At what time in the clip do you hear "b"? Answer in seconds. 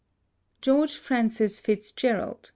2.45-2.49